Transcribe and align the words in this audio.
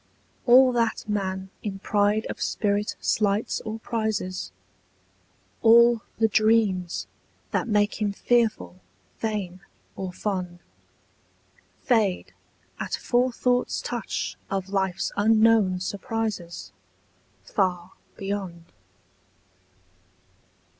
All 0.47 0.71
that 0.71 1.07
man 1.07 1.51
in 1.61 1.77
pride 1.77 2.25
of 2.27 2.41
spirit 2.41 2.95
slights 3.01 3.61
or 3.61 3.77
prizes, 3.77 4.51
All 5.61 6.01
the 6.17 6.27
dreams 6.27 7.05
that 7.51 7.67
make 7.67 8.01
him 8.01 8.11
fearful, 8.11 8.79
fain, 9.19 9.59
or 9.95 10.11
fond, 10.11 10.57
Fade 11.83 12.33
at 12.79 12.95
forethought's 12.95 13.79
touch 13.79 14.37
of 14.49 14.69
life's 14.69 15.11
unknown 15.15 15.79
surprises 15.79 16.71
Far 17.43 17.91
beyond. 18.17 18.63